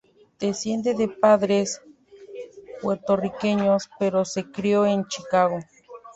Desciende 0.39 0.95
de 0.95 1.07
padres 1.07 1.79
puertorriqueños 2.81 3.87
pero 3.99 4.25
se 4.25 4.49
crio 4.51 4.83
en 4.87 5.05
Chicago. 5.05 5.59